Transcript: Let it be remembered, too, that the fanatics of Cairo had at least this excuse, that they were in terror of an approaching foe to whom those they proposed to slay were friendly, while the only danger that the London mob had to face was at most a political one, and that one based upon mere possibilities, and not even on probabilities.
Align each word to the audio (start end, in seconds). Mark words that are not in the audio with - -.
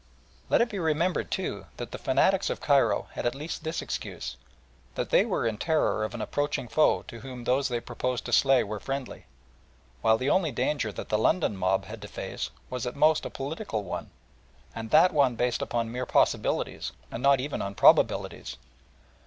Let 0.49 0.61
it 0.61 0.69
be 0.69 0.79
remembered, 0.79 1.29
too, 1.29 1.67
that 1.77 1.91
the 1.91 1.99
fanatics 1.99 2.49
of 2.49 2.59
Cairo 2.59 3.09
had 3.11 3.27
at 3.27 3.35
least 3.35 3.63
this 3.63 3.83
excuse, 3.83 4.35
that 4.95 5.11
they 5.11 5.25
were 5.25 5.45
in 5.45 5.59
terror 5.59 6.03
of 6.03 6.15
an 6.15 6.23
approaching 6.23 6.67
foe 6.67 7.03
to 7.03 7.19
whom 7.19 7.43
those 7.43 7.67
they 7.69 7.79
proposed 7.79 8.25
to 8.25 8.33
slay 8.33 8.63
were 8.63 8.79
friendly, 8.79 9.25
while 10.01 10.17
the 10.17 10.27
only 10.31 10.51
danger 10.51 10.91
that 10.91 11.09
the 11.09 11.19
London 11.19 11.55
mob 11.55 11.85
had 11.85 12.01
to 12.01 12.07
face 12.07 12.49
was 12.67 12.87
at 12.87 12.95
most 12.95 13.27
a 13.27 13.29
political 13.29 13.83
one, 13.83 14.09
and 14.73 14.89
that 14.89 15.13
one 15.13 15.35
based 15.35 15.61
upon 15.61 15.91
mere 15.91 16.07
possibilities, 16.07 16.93
and 17.11 17.21
not 17.21 17.39
even 17.39 17.61
on 17.61 17.75
probabilities. 17.75 18.57